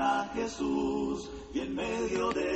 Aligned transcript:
A 0.00 0.30
Jesús 0.34 1.30
y 1.54 1.60
en 1.60 1.74
medio 1.74 2.30
de. 2.30 2.48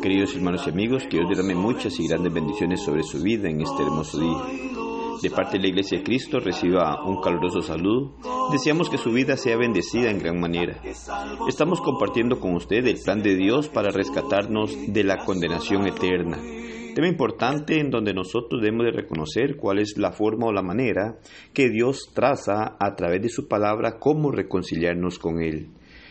Queridos 0.00 0.34
hermanos 0.34 0.62
y 0.66 0.70
amigos, 0.70 1.02
que 1.10 1.16
Dios 1.16 1.28
derrame 1.28 1.54
muchas 1.56 1.98
y 1.98 2.06
grandes 2.06 2.32
bendiciones 2.32 2.80
sobre 2.80 3.02
su 3.02 3.20
vida 3.20 3.48
en 3.48 3.60
este 3.60 3.82
hermoso 3.82 4.18
día. 4.18 4.42
De 5.20 5.30
parte 5.30 5.56
de 5.56 5.62
la 5.64 5.68
Iglesia 5.68 5.98
de 5.98 6.04
Cristo 6.04 6.38
reciba 6.38 7.04
un 7.04 7.20
caluroso 7.20 7.60
saludo. 7.60 8.14
Deseamos 8.52 8.88
que 8.88 8.98
su 8.98 9.10
vida 9.10 9.36
sea 9.36 9.56
bendecida 9.56 10.10
en 10.10 10.20
gran 10.20 10.38
manera. 10.38 10.80
Estamos 11.48 11.80
compartiendo 11.80 12.38
con 12.38 12.54
usted 12.54 12.86
el 12.86 13.00
plan 13.02 13.20
de 13.20 13.34
Dios 13.34 13.68
para 13.68 13.90
rescatarnos 13.90 14.76
de 14.86 15.02
la 15.02 15.16
condenación 15.24 15.88
eterna. 15.88 16.38
Tema 16.98 17.06
importante 17.06 17.78
en 17.78 17.90
donde 17.90 18.12
nosotros 18.12 18.60
debemos 18.60 18.86
de 18.86 18.90
reconocer 18.90 19.56
cuál 19.56 19.78
es 19.78 19.96
la 19.98 20.10
forma 20.10 20.46
o 20.46 20.52
la 20.52 20.64
manera 20.64 21.20
que 21.54 21.70
Dios 21.70 22.10
traza 22.12 22.76
a 22.76 22.96
través 22.96 23.22
de 23.22 23.28
su 23.28 23.46
palabra 23.46 24.00
cómo 24.00 24.32
reconciliarnos 24.32 25.20
con 25.20 25.40
Él. 25.40 25.68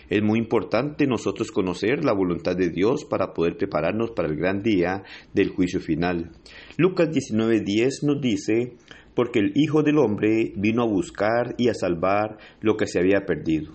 Es 0.09 0.23
muy 0.23 0.39
importante 0.39 1.05
nosotros 1.05 1.51
conocer 1.51 2.05
la 2.05 2.13
voluntad 2.13 2.55
de 2.55 2.69
Dios 2.69 3.03
para 3.03 3.33
poder 3.33 3.57
prepararnos 3.57 4.11
para 4.11 4.29
el 4.29 4.37
gran 4.37 4.63
día 4.63 5.03
del 5.33 5.49
juicio 5.49 5.81
final. 5.81 6.31
Lucas 6.77 7.09
19:10 7.09 8.03
nos 8.03 8.21
dice, 8.21 8.77
porque 9.13 9.39
el 9.39 9.51
Hijo 9.55 9.83
del 9.83 9.97
Hombre 9.97 10.53
vino 10.55 10.83
a 10.83 10.87
buscar 10.87 11.55
y 11.57 11.67
a 11.67 11.73
salvar 11.73 12.37
lo 12.61 12.77
que 12.77 12.87
se 12.87 12.99
había 12.99 13.25
perdido. 13.25 13.73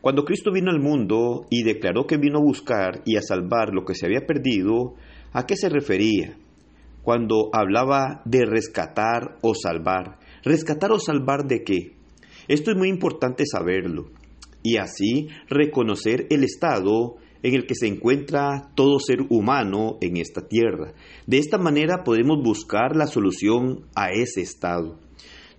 Cuando 0.00 0.24
Cristo 0.24 0.50
vino 0.50 0.72
al 0.72 0.80
mundo 0.80 1.46
y 1.50 1.62
declaró 1.62 2.08
que 2.08 2.16
vino 2.16 2.40
a 2.40 2.42
buscar 2.42 3.02
y 3.04 3.14
a 3.14 3.22
salvar 3.22 3.72
lo 3.72 3.84
que 3.84 3.94
se 3.94 4.06
había 4.06 4.26
perdido, 4.26 4.96
¿a 5.32 5.46
qué 5.46 5.56
se 5.56 5.68
refería? 5.68 6.36
Cuando 7.02 7.50
hablaba 7.52 8.22
de 8.24 8.44
rescatar 8.44 9.38
o 9.42 9.54
salvar. 9.54 10.18
¿Rescatar 10.44 10.92
o 10.92 10.98
salvar 10.98 11.46
de 11.46 11.64
qué? 11.64 11.96
Esto 12.48 12.70
es 12.70 12.76
muy 12.76 12.88
importante 12.88 13.44
saberlo 13.46 14.10
y 14.62 14.76
así 14.76 15.28
reconocer 15.48 16.26
el 16.30 16.44
estado 16.44 17.16
en 17.42 17.54
el 17.54 17.66
que 17.66 17.74
se 17.74 17.88
encuentra 17.88 18.70
todo 18.74 18.98
ser 19.00 19.20
humano 19.28 19.98
en 20.00 20.16
esta 20.16 20.46
tierra. 20.46 20.94
De 21.26 21.38
esta 21.38 21.58
manera 21.58 22.04
podemos 22.04 22.42
buscar 22.42 22.94
la 22.96 23.06
solución 23.06 23.86
a 23.94 24.10
ese 24.12 24.42
estado. 24.42 24.98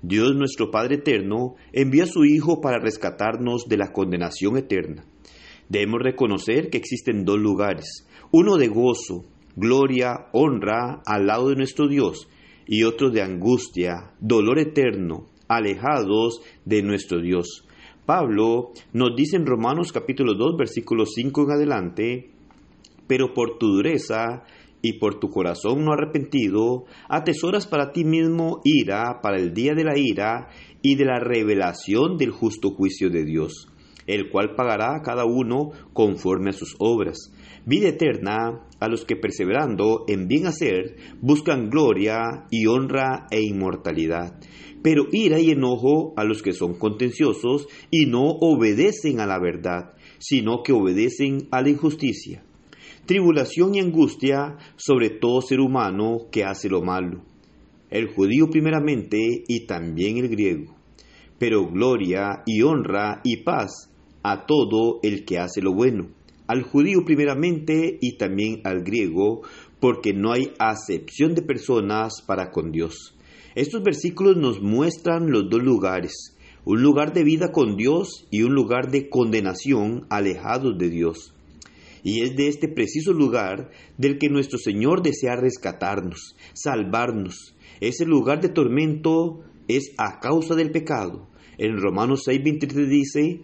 Dios 0.02 0.36
nuestro 0.36 0.72
Padre 0.72 0.96
Eterno 0.96 1.56
envió 1.72 2.04
a 2.04 2.08
su 2.08 2.26
Hijo 2.26 2.62
para 2.62 2.80
rescatarnos 2.80 3.66
de 3.68 3.78
la 3.78 3.92
condenación 3.92 4.58
eterna. 4.58 5.06
Debemos 5.70 6.02
reconocer 6.02 6.70
que 6.70 6.78
existen 6.78 7.24
dos 7.24 7.40
lugares, 7.40 8.08
uno 8.32 8.58
de 8.58 8.68
gozo, 8.68 9.26
gloria, 9.56 10.28
honra 10.32 11.02
al 11.06 11.28
lado 11.28 11.50
de 11.50 11.56
nuestro 11.56 11.88
Dios 11.88 12.28
y 12.66 12.84
otro 12.84 13.10
de 13.10 13.22
angustia, 13.22 14.14
dolor 14.20 14.60
eterno, 14.60 15.28
alejados 15.48 16.42
de 16.66 16.82
nuestro 16.82 17.22
Dios. 17.22 17.68
Pablo 18.06 18.72
nos 18.92 19.16
dice 19.16 19.38
en 19.38 19.46
Romanos 19.46 19.92
capítulo 19.94 20.34
2 20.34 20.58
versículo 20.58 21.06
5 21.06 21.44
en 21.44 21.52
adelante, 21.52 22.32
pero 23.08 23.34
por 23.34 23.58
tu 23.58 23.68
dureza 23.68 24.44
y 24.82 25.00
por 25.00 25.20
tu 25.20 25.30
corazón 25.30 25.86
no 25.86 25.94
arrepentido, 25.94 26.84
atesoras 27.08 27.68
para 27.68 27.94
ti 27.94 28.04
mismo 28.04 28.60
ira 28.66 29.22
para 29.22 29.38
el 29.38 29.54
día 29.54 29.74
de 29.74 29.86
la 29.86 29.98
ira 29.98 30.50
y 30.82 30.96
de 30.96 31.06
la 31.06 31.20
revelación 31.20 32.18
del 32.18 32.32
justo 32.32 32.72
juicio 32.72 33.10
de 33.10 33.24
Dios, 33.24 33.70
el 34.08 34.30
cual 34.30 34.56
pagará 34.56 34.96
a 34.96 35.02
cada 35.02 35.26
uno 35.26 35.72
conforme 35.94 36.50
a 36.50 36.54
sus 36.54 36.76
obras. 36.80 37.32
Vida 37.66 37.90
eterna 37.90 38.68
a 38.80 38.88
los 38.88 39.06
que 39.06 39.16
perseverando 39.16 40.06
en 40.08 40.28
bien 40.28 40.48
hacer 40.48 40.98
buscan 41.22 41.70
gloria 41.70 42.46
y 42.52 42.68
honra 42.68 43.28
e 43.32 43.42
inmortalidad 43.42 44.40
pero 44.84 45.08
ira 45.12 45.40
y 45.40 45.50
enojo 45.50 46.14
a 46.18 46.26
los 46.26 46.44
que 46.44 46.52
son 46.52 46.78
contenciosos 46.78 47.68
y 47.90 48.06
no 48.06 48.28
obedecen 48.28 49.22
a 49.22 49.26
la 49.26 49.40
verdad, 49.40 49.94
sino 50.20 50.62
que 50.62 50.74
obedecen 50.74 51.48
a 51.52 51.62
la 51.62 51.70
injusticia. 51.70 52.44
Tribulación 53.06 53.76
y 53.76 53.80
angustia 53.80 54.58
sobre 54.76 55.10
todo 55.10 55.42
ser 55.42 55.62
humano 55.62 56.28
que 56.32 56.44
hace 56.44 56.70
lo 56.70 56.82
malo, 56.82 57.24
el 57.90 58.08
judío 58.08 58.50
primeramente 58.50 59.18
y 59.48 59.66
también 59.66 60.18
el 60.18 60.28
griego, 60.28 60.76
pero 61.40 61.66
gloria 61.68 62.44
y 62.46 62.62
honra 62.62 63.22
y 63.24 63.38
paz 63.38 63.90
a 64.24 64.46
todo 64.46 65.00
el 65.04 65.26
que 65.26 65.38
hace 65.38 65.62
lo 65.62 65.74
bueno, 65.74 66.08
al 66.48 66.64
judío 66.64 67.06
primeramente 67.06 67.98
y 68.02 68.18
también 68.18 68.62
al 68.64 68.84
griego, 68.84 69.42
porque 69.80 70.14
no 70.14 70.32
hay 70.32 70.54
acepción 70.60 71.36
de 71.36 71.42
personas 71.42 72.22
para 72.26 72.52
con 72.52 72.72
Dios 72.72 73.14
estos 73.56 73.84
versículos 73.84 74.36
nos 74.36 74.62
muestran 74.62 75.30
los 75.30 75.48
dos 75.48 75.62
lugares, 75.62 76.36
un 76.66 76.82
lugar 76.82 77.14
de 77.14 77.24
vida 77.24 77.52
con 77.52 77.76
Dios 77.76 78.26
y 78.32 78.42
un 78.42 78.56
lugar 78.56 78.90
de 78.90 79.10
condenación 79.10 80.08
alejados 80.10 80.76
de 80.80 80.90
Dios. 80.90 81.36
Y 82.04 82.22
es 82.22 82.36
de 82.36 82.48
este 82.48 82.68
preciso 82.68 83.14
lugar 83.14 83.70
del 83.98 84.18
que 84.18 84.30
nuestro 84.30 84.58
Señor 84.58 85.04
desea 85.04 85.36
rescatarnos, 85.36 86.36
salvarnos. 86.54 87.56
Ese 87.80 88.06
lugar 88.06 88.42
de 88.42 88.50
tormento 88.50 89.42
es 89.68 89.94
a 89.98 90.20
causa 90.20 90.56
del 90.56 90.72
pecado. 90.72 91.30
En 91.60 91.80
Romanos 91.80 92.24
6:23 92.28 92.90
dice, 92.90 93.42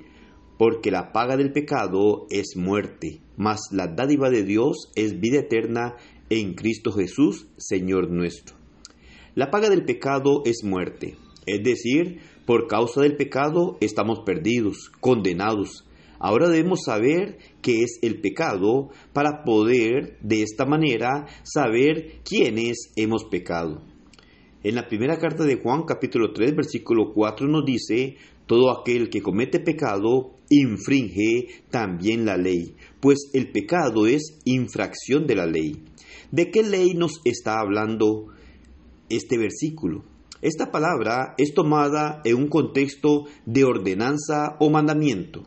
porque 0.59 0.91
la 0.91 1.13
paga 1.13 1.37
del 1.37 1.53
pecado 1.53 2.27
es 2.29 2.57
muerte, 2.57 3.21
mas 3.37 3.61
la 3.71 3.87
dádiva 3.87 4.29
de 4.29 4.43
Dios 4.43 4.91
es 4.93 5.17
vida 5.21 5.39
eterna 5.39 5.95
en 6.29 6.53
Cristo 6.53 6.91
Jesús, 6.91 7.47
Señor 7.55 8.11
nuestro. 8.11 8.57
La 9.35 9.51
paga 9.51 9.69
del 9.69 9.85
pecado 9.85 10.41
es 10.43 10.65
muerte, 10.65 11.15
es 11.45 11.63
decir, 11.63 12.19
por 12.45 12.67
causa 12.67 12.99
del 12.99 13.15
pecado 13.15 13.77
estamos 13.79 14.19
perdidos, 14.25 14.91
condenados. 14.99 15.87
Ahora 16.19 16.49
debemos 16.49 16.81
saber 16.83 17.37
qué 17.61 17.83
es 17.83 17.97
el 18.01 18.19
pecado 18.19 18.89
para 19.13 19.45
poder 19.45 20.17
de 20.19 20.43
esta 20.43 20.65
manera 20.65 21.25
saber 21.43 22.19
quiénes 22.25 22.91
hemos 22.97 23.23
pecado. 23.23 23.81
En 24.61 24.75
la 24.75 24.89
primera 24.89 25.19
carta 25.19 25.45
de 25.45 25.55
Juan 25.55 25.83
capítulo 25.83 26.33
3 26.33 26.53
versículo 26.53 27.13
4 27.13 27.47
nos 27.47 27.63
dice, 27.63 28.17
todo 28.45 28.77
aquel 28.77 29.09
que 29.09 29.21
comete 29.21 29.61
pecado 29.61 30.33
infringe 30.49 31.63
también 31.69 32.25
la 32.25 32.37
ley, 32.37 32.75
pues 32.99 33.29
el 33.33 33.51
pecado 33.51 34.07
es 34.07 34.39
infracción 34.45 35.27
de 35.27 35.35
la 35.35 35.45
ley. 35.45 35.83
¿De 36.31 36.51
qué 36.51 36.63
ley 36.63 36.93
nos 36.93 37.21
está 37.23 37.59
hablando 37.59 38.27
este 39.09 39.37
versículo. 39.37 40.03
Esta 40.41 40.71
palabra 40.71 41.33
es 41.37 41.53
tomada 41.53 42.21
en 42.23 42.35
un 42.35 42.47
contexto 42.47 43.25
de 43.45 43.65
ordenanza 43.65 44.55
o 44.59 44.69
mandamiento, 44.69 45.43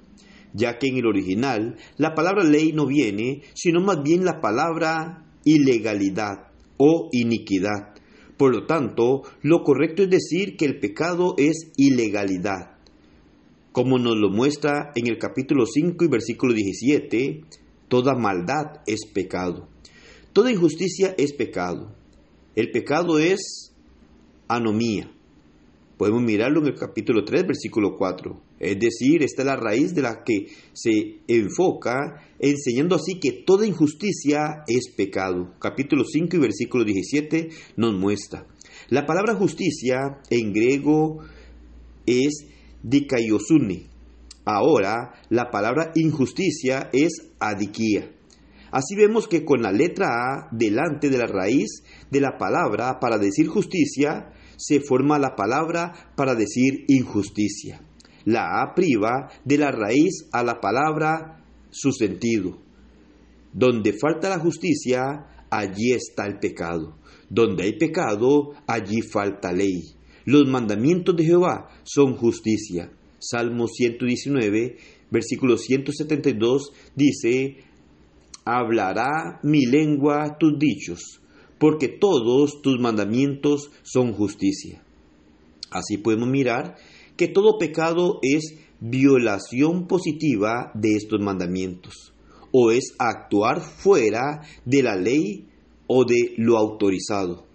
ya 0.52 0.78
que 0.78 0.88
en 0.88 0.98
el 0.98 1.06
original 1.06 1.76
la 1.96 2.14
palabra 2.14 2.44
ley 2.44 2.72
no 2.72 2.86
viene, 2.86 3.42
sino 3.54 3.80
más 3.80 4.02
bien 4.02 4.24
la 4.24 4.40
palabra 4.40 5.24
ilegalidad 5.44 6.48
o 6.76 7.08
iniquidad. 7.12 7.94
Por 8.36 8.52
lo 8.52 8.66
tanto, 8.66 9.22
lo 9.40 9.62
correcto 9.62 10.02
es 10.02 10.10
decir 10.10 10.56
que 10.56 10.66
el 10.66 10.78
pecado 10.78 11.34
es 11.38 11.72
ilegalidad. 11.76 12.71
Como 13.72 13.98
nos 13.98 14.18
lo 14.18 14.28
muestra 14.28 14.92
en 14.94 15.06
el 15.06 15.16
capítulo 15.16 15.64
5 15.64 16.04
y 16.04 16.08
versículo 16.08 16.52
17, 16.52 17.40
toda 17.88 18.14
maldad 18.14 18.82
es 18.86 19.06
pecado. 19.06 19.66
Toda 20.34 20.52
injusticia 20.52 21.14
es 21.16 21.32
pecado. 21.32 21.96
El 22.54 22.70
pecado 22.70 23.18
es 23.18 23.72
anomía. 24.46 25.10
Podemos 25.96 26.22
mirarlo 26.22 26.60
en 26.60 26.66
el 26.66 26.74
capítulo 26.74 27.24
3, 27.24 27.46
versículo 27.46 27.96
4. 27.96 28.42
Es 28.60 28.78
decir, 28.78 29.22
esta 29.22 29.40
es 29.40 29.46
la 29.46 29.56
raíz 29.56 29.94
de 29.94 30.02
la 30.02 30.22
que 30.22 30.48
se 30.74 31.20
enfoca, 31.26 32.28
enseñando 32.38 32.96
así 32.96 33.18
que 33.20 33.42
toda 33.46 33.66
injusticia 33.66 34.64
es 34.66 34.92
pecado. 34.94 35.54
Capítulo 35.58 36.04
5 36.04 36.36
y 36.36 36.40
versículo 36.40 36.84
17 36.84 37.48
nos 37.76 37.94
muestra. 37.94 38.46
La 38.90 39.06
palabra 39.06 39.34
justicia 39.34 40.20
en 40.28 40.52
griego 40.52 41.20
es 42.04 42.46
dikaiosune. 42.82 43.86
Ahora, 44.44 45.12
la 45.28 45.50
palabra 45.50 45.92
injusticia 45.94 46.90
es 46.92 47.30
adiquía. 47.38 48.10
Así 48.72 48.96
vemos 48.96 49.28
que 49.28 49.44
con 49.44 49.62
la 49.62 49.70
letra 49.70 50.06
A 50.08 50.48
delante 50.50 51.10
de 51.10 51.18
la 51.18 51.26
raíz 51.26 51.84
de 52.10 52.20
la 52.20 52.38
palabra 52.38 52.98
para 53.00 53.18
decir 53.18 53.46
justicia, 53.46 54.32
se 54.56 54.80
forma 54.80 55.18
la 55.18 55.36
palabra 55.36 55.92
para 56.16 56.34
decir 56.34 56.84
injusticia. 56.88 57.82
La 58.24 58.62
A 58.62 58.74
priva 58.74 59.28
de 59.44 59.58
la 59.58 59.70
raíz 59.70 60.28
a 60.32 60.42
la 60.42 60.60
palabra 60.60 61.44
su 61.70 61.92
sentido. 61.92 62.58
Donde 63.52 63.92
falta 63.92 64.30
la 64.30 64.38
justicia, 64.38 65.46
allí 65.50 65.92
está 65.92 66.26
el 66.26 66.38
pecado. 66.38 66.96
Donde 67.28 67.64
hay 67.64 67.78
pecado, 67.78 68.54
allí 68.66 69.02
falta 69.02 69.52
ley. 69.52 69.96
Los 70.24 70.46
mandamientos 70.48 71.16
de 71.16 71.24
Jehová 71.24 71.68
son 71.84 72.16
justicia. 72.16 72.90
Salmo 73.18 73.68
119, 73.68 74.76
versículo 75.10 75.56
172 75.56 76.72
dice, 76.96 77.58
hablará 78.44 79.40
mi 79.42 79.66
lengua 79.66 80.36
tus 80.38 80.58
dichos, 80.58 81.20
porque 81.58 81.88
todos 81.88 82.62
tus 82.62 82.80
mandamientos 82.80 83.70
son 83.82 84.12
justicia. 84.12 84.82
Así 85.70 85.98
podemos 85.98 86.28
mirar 86.28 86.76
que 87.16 87.28
todo 87.28 87.58
pecado 87.58 88.18
es 88.22 88.56
violación 88.80 89.86
positiva 89.86 90.72
de 90.74 90.96
estos 90.96 91.20
mandamientos, 91.20 92.12
o 92.50 92.72
es 92.72 92.94
actuar 92.98 93.60
fuera 93.60 94.42
de 94.64 94.82
la 94.82 94.96
ley 94.96 95.46
o 95.86 96.04
de 96.04 96.34
lo 96.36 96.58
autorizado. 96.58 97.46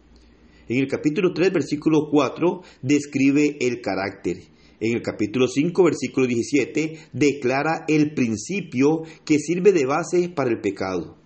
En 0.69 0.78
el 0.78 0.88
capítulo 0.88 1.34
3, 1.34 1.54
versículo 1.54 2.10
4, 2.12 2.62
describe 2.81 3.58
el 3.62 3.80
carácter. 3.80 4.38
En 4.80 4.96
el 4.96 5.02
capítulo 5.02 5.48
5, 5.48 5.84
versículo 5.84 6.28
17, 6.28 6.98
declara 7.14 7.86
el 7.88 8.14
principio 8.14 9.04
que 9.25 9.40
sirve 9.40 9.72
de 9.72 9.86
base 9.86 10.30
para 10.30 10.50
el 10.50 10.60
pecado. 10.60 11.18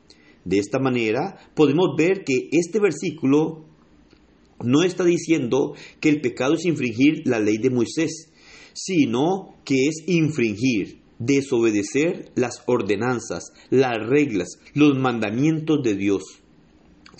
De 0.45 0.59
esta 0.59 0.79
manera, 0.79 1.38
podemos 1.55 1.95
ver 1.97 2.23
que 2.23 2.49
este 2.51 2.79
versículo 2.79 3.65
no 4.63 4.83
está 4.83 5.03
diciendo 5.03 5.73
que 5.99 6.09
el 6.09 6.21
pecado 6.21 6.53
es 6.53 6.65
infringir 6.65 7.23
la 7.25 7.39
ley 7.39 7.57
de 7.57 7.71
Moisés, 7.71 8.31
sino 8.73 9.55
que 9.65 9.88
es 9.88 10.03
infringir, 10.07 11.01
desobedecer 11.19 12.31
las 12.35 12.63
ordenanzas, 12.67 13.51
las 13.69 13.97
reglas, 14.07 14.59
los 14.73 14.97
mandamientos 14.97 15.79
de 15.83 15.95
Dios. 15.95 16.40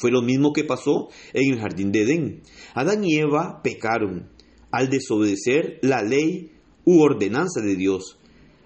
Fue 0.01 0.09
lo 0.09 0.24
mismo 0.24 0.51
que 0.51 0.63
pasó 0.63 1.09
en 1.31 1.53
el 1.53 1.59
jardín 1.59 1.92
de 1.92 2.01
Edén. 2.01 2.42
Adán 2.74 3.03
y 3.03 3.18
Eva 3.18 3.62
pecaron 3.63 4.31
al 4.71 4.89
desobedecer 4.89 5.77
la 5.83 6.01
ley 6.01 6.53
u 6.86 7.01
ordenanza 7.01 7.62
de 7.62 7.75
Dios. 7.75 8.18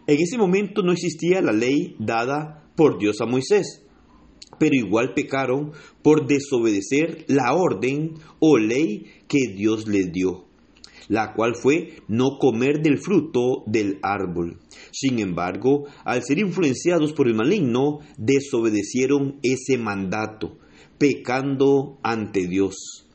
En 0.08 0.18
ese 0.18 0.38
momento 0.38 0.82
no 0.82 0.94
existía 0.94 1.42
la 1.42 1.52
ley 1.52 1.98
dada 2.00 2.72
por 2.78 2.98
Dios 3.00 3.20
a 3.20 3.26
Moisés, 3.26 3.86
pero 4.60 4.76
igual 4.76 5.14
pecaron 5.14 5.74
por 6.02 6.26
desobedecer 6.26 7.26
la 7.28 7.54
orden 7.54 8.14
o 8.40 8.58
ley 8.58 9.06
que 9.28 9.54
Dios 9.54 9.90
les 9.90 10.14
dio 10.14 10.46
la 11.08 11.34
cual 11.34 11.54
fue 11.56 11.98
no 12.08 12.40
comer 12.40 12.81
del 12.81 12.98
fruto 12.98 13.64
del 13.68 14.00
árbol. 14.02 14.58
Sin 14.92 15.20
embargo, 15.20 15.86
al 16.04 16.24
ser 16.24 16.40
influenciados 16.40 17.14
por 17.14 17.28
el 17.28 17.36
maligno, 17.36 18.00
desobedecieron 18.18 19.40
ese 19.44 19.78
mandato, 19.78 20.58
pecando 20.97 22.00
ante 22.03 22.47
Dios. 22.47 23.06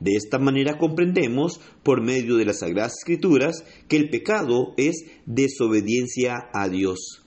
De 0.00 0.16
esta 0.16 0.38
manera 0.38 0.78
comprendemos, 0.78 1.60
por 1.84 2.02
medio 2.02 2.36
de 2.36 2.44
las 2.44 2.58
Sagradas 2.58 2.94
Escrituras, 2.98 3.64
que 3.88 3.96
el 3.96 4.10
pecado 4.10 4.74
es 4.76 5.04
desobediencia 5.26 6.48
a 6.52 6.68
Dios. 6.68 7.24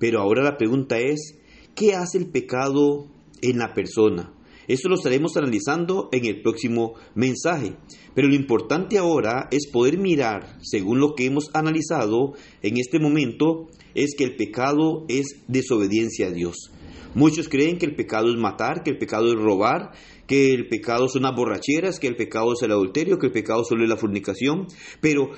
Pero 0.00 0.20
ahora 0.20 0.42
la 0.42 0.56
pregunta 0.56 0.98
es, 0.98 1.38
¿qué 1.74 1.94
hace 1.94 2.18
el 2.18 2.30
pecado 2.30 3.06
en 3.42 3.58
la 3.58 3.74
persona? 3.74 4.34
Esto 4.66 4.88
lo 4.88 4.94
estaremos 4.94 5.36
analizando 5.36 6.08
en 6.12 6.26
el 6.26 6.42
próximo 6.42 6.94
mensaje. 7.14 7.74
Pero 8.14 8.28
lo 8.28 8.34
importante 8.34 8.98
ahora 8.98 9.48
es 9.50 9.68
poder 9.68 9.98
mirar, 9.98 10.58
según 10.62 11.00
lo 11.00 11.14
que 11.14 11.26
hemos 11.26 11.50
analizado 11.54 12.34
en 12.62 12.76
este 12.76 12.98
momento, 12.98 13.68
es 13.94 14.14
que 14.16 14.24
el 14.24 14.36
pecado 14.36 15.04
es 15.08 15.42
desobediencia 15.48 16.28
a 16.28 16.30
Dios. 16.30 16.70
Muchos 17.14 17.48
creen 17.48 17.78
que 17.78 17.86
el 17.86 17.96
pecado 17.96 18.30
es 18.30 18.36
matar, 18.36 18.82
que 18.82 18.90
el 18.90 18.98
pecado 18.98 19.26
es 19.32 19.34
robar, 19.34 19.92
que 20.26 20.54
el 20.54 20.68
pecado 20.68 21.08
son 21.08 21.22
las 21.22 21.34
borracheras, 21.34 21.98
que 21.98 22.06
el 22.06 22.16
pecado 22.16 22.52
es 22.52 22.62
el 22.62 22.70
adulterio, 22.70 23.18
que 23.18 23.26
el 23.26 23.32
pecado 23.32 23.64
solo 23.64 23.82
es 23.82 23.88
la 23.88 23.96
fornicación, 23.96 24.66
pero 25.00 25.30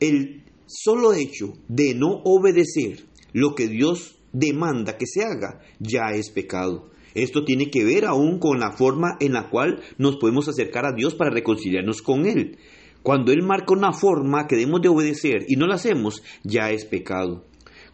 el 0.00 0.44
solo 0.66 1.12
hecho 1.12 1.52
de 1.68 1.94
no 1.94 2.22
obedecer 2.24 3.04
lo 3.32 3.54
que 3.54 3.68
Dios 3.68 4.18
demanda 4.32 4.96
que 4.96 5.06
se 5.06 5.22
haga 5.22 5.60
ya 5.78 6.12
es 6.14 6.30
pecado. 6.30 6.90
Esto 7.14 7.44
tiene 7.44 7.70
que 7.70 7.84
ver 7.84 8.04
aún 8.04 8.38
con 8.38 8.60
la 8.60 8.72
forma 8.72 9.16
en 9.20 9.32
la 9.32 9.50
cual 9.50 9.80
nos 9.96 10.16
podemos 10.16 10.48
acercar 10.48 10.86
a 10.86 10.92
Dios 10.92 11.14
para 11.14 11.30
reconciliarnos 11.30 12.00
con 12.02 12.26
Él. 12.26 12.58
Cuando 13.02 13.32
Él 13.32 13.42
marca 13.42 13.74
una 13.74 13.92
forma 13.92 14.46
que 14.46 14.56
debemos 14.56 14.82
de 14.82 14.88
obedecer 14.88 15.44
y 15.48 15.56
no 15.56 15.66
la 15.66 15.76
hacemos, 15.76 16.22
ya 16.42 16.70
es 16.70 16.84
pecado. 16.84 17.44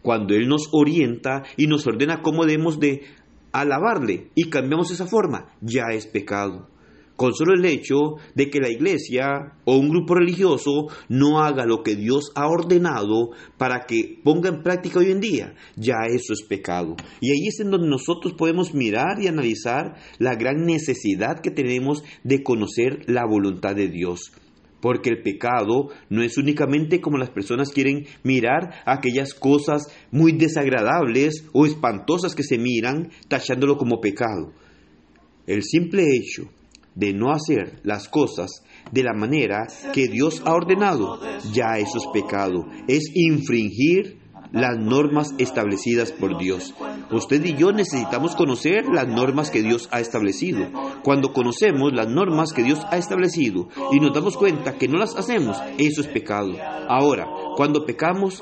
Cuando 0.01 0.35
Él 0.35 0.47
nos 0.47 0.69
orienta 0.71 1.43
y 1.57 1.67
nos 1.67 1.87
ordena 1.87 2.21
cómo 2.21 2.45
debemos 2.45 2.79
de 2.79 3.01
alabarle 3.61 4.31
y 4.35 4.49
cambiamos 4.49 4.91
esa 4.91 5.05
forma, 5.05 5.53
ya 5.61 5.85
es 5.91 6.07
pecado 6.07 6.69
con 7.15 7.33
solo 7.33 7.53
el 7.53 7.65
hecho 7.65 8.15
de 8.35 8.49
que 8.49 8.59
la 8.59 8.69
iglesia 8.69 9.53
o 9.65 9.77
un 9.77 9.89
grupo 9.89 10.15
religioso 10.15 10.87
no 11.09 11.41
haga 11.41 11.65
lo 11.65 11.83
que 11.83 11.95
Dios 11.95 12.31
ha 12.35 12.47
ordenado 12.47 13.31
para 13.57 13.85
que 13.85 14.19
ponga 14.23 14.49
en 14.49 14.63
práctica 14.63 14.99
hoy 14.99 15.11
en 15.11 15.21
día, 15.21 15.55
ya 15.75 16.05
eso 16.07 16.33
es 16.33 16.43
pecado. 16.43 16.95
Y 17.21 17.31
ahí 17.31 17.47
es 17.47 17.59
en 17.59 17.71
donde 17.71 17.87
nosotros 17.87 18.33
podemos 18.33 18.73
mirar 18.73 19.21
y 19.21 19.27
analizar 19.27 19.95
la 20.19 20.35
gran 20.35 20.65
necesidad 20.65 21.39
que 21.41 21.51
tenemos 21.51 22.03
de 22.23 22.43
conocer 22.43 23.03
la 23.07 23.25
voluntad 23.25 23.75
de 23.75 23.87
Dios. 23.87 24.31
Porque 24.85 25.09
el 25.09 25.23
pecado 25.23 25.89
no 26.11 26.21
es 26.21 26.37
únicamente 26.37 27.01
como 27.01 27.17
las 27.17 27.31
personas 27.31 27.71
quieren 27.71 28.05
mirar 28.21 28.83
aquellas 28.85 29.33
cosas 29.33 29.87
muy 30.11 30.31
desagradables 30.31 31.43
o 31.53 31.65
espantosas 31.65 32.35
que 32.35 32.43
se 32.43 32.59
miran 32.59 33.09
tachándolo 33.27 33.79
como 33.79 33.99
pecado. 33.99 34.53
El 35.47 35.63
simple 35.63 36.03
hecho 36.15 36.51
de 36.93 37.13
no 37.13 37.31
hacer 37.31 37.79
las 37.81 38.07
cosas 38.07 38.61
de 38.91 39.01
la 39.01 39.15
manera 39.15 39.65
que 39.91 40.07
Dios 40.07 40.43
ha 40.45 40.53
ordenado, 40.53 41.19
ya 41.51 41.79
eso 41.79 41.97
es 41.97 42.05
pecado. 42.13 42.67
Es 42.87 43.09
infringir 43.15 44.19
las 44.51 44.77
normas 44.77 45.33
establecidas 45.37 46.11
por 46.11 46.37
Dios. 46.37 46.73
Usted 47.11 47.43
y 47.43 47.55
yo 47.55 47.71
necesitamos 47.71 48.35
conocer 48.35 48.85
las 48.85 49.07
normas 49.07 49.51
que 49.51 49.61
Dios 49.61 49.89
ha 49.91 49.99
establecido. 49.99 50.67
Cuando 51.05 51.33
conocemos 51.33 51.93
las 51.93 52.07
normas 52.07 52.51
que 52.51 52.63
Dios 52.63 52.79
ha 52.89 52.97
establecido 52.97 53.67
y 53.91 53.99
nos 53.99 54.11
damos 54.11 54.35
cuenta 54.35 54.75
que 54.75 54.87
no 54.87 54.97
las 54.97 55.15
hacemos, 55.15 55.55
eso 55.77 56.01
es 56.01 56.07
pecado. 56.07 56.53
Ahora, 56.89 57.27
cuando 57.55 57.85
pecamos, 57.85 58.41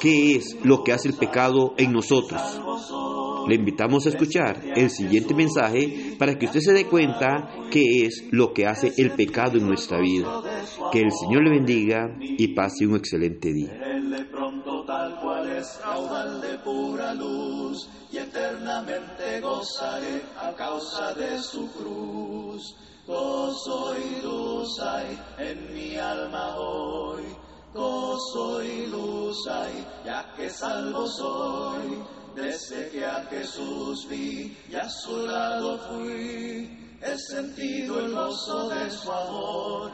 ¿qué 0.00 0.36
es 0.36 0.56
lo 0.64 0.82
que 0.82 0.94
hace 0.94 1.08
el 1.08 1.16
pecado 1.16 1.74
en 1.76 1.92
nosotros? 1.92 2.40
Le 3.46 3.56
invitamos 3.56 4.06
a 4.06 4.08
escuchar 4.08 4.58
el 4.74 4.88
siguiente 4.88 5.34
mensaje 5.34 6.16
para 6.18 6.38
que 6.38 6.46
usted 6.46 6.60
se 6.60 6.72
dé 6.72 6.86
cuenta 6.86 7.50
qué 7.70 8.06
es 8.06 8.24
lo 8.30 8.54
que 8.54 8.64
hace 8.64 8.94
el 8.96 9.10
pecado 9.10 9.58
en 9.58 9.66
nuestra 9.66 10.00
vida. 10.00 10.42
Que 10.90 11.00
el 11.00 11.12
Señor 11.12 11.44
le 11.44 11.50
bendiga 11.50 12.16
y 12.20 12.54
pase 12.54 12.86
un 12.86 12.96
excelente 12.96 13.52
día. 13.52 13.78
Eternamente 18.38 19.40
gozaré 19.40 20.22
a 20.36 20.52
causa 20.54 21.12
de 21.14 21.42
su 21.42 21.70
cruz. 21.72 22.74
Gozo 23.06 23.96
y 23.96 24.22
luz 24.22 24.78
hay 24.80 25.18
en 25.38 25.72
mi 25.72 25.96
alma 25.96 26.56
hoy, 26.58 27.24
gozo 27.72 28.62
y 28.62 28.86
luz 28.86 29.46
hay 29.48 29.86
ya 30.04 30.34
que 30.36 30.50
salvo 30.50 31.06
soy 31.06 32.04
desde 32.34 32.90
que 32.90 33.06
a 33.06 33.24
Jesús 33.30 34.06
vi 34.10 34.54
y 34.70 34.74
a 34.74 34.88
su 34.90 35.16
lado 35.26 35.78
fui, 35.88 36.98
he 37.00 37.18
sentido 37.18 37.98
el 38.00 38.12
gozo 38.12 38.68
de 38.68 38.90
su 38.90 39.10
amor. 39.10 39.90